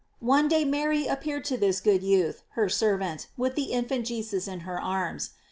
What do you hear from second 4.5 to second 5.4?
her arms.